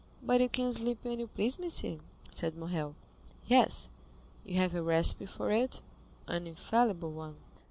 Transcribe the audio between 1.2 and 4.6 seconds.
please, monsieur?" said Morrel. "Yes." "You